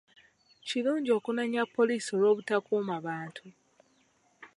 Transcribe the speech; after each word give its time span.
Kirungi 0.67 1.09
okunenya 1.17 1.63
poliisi 1.75 2.09
olw'obutakuuma 2.15 2.95
bantu. 3.07 3.45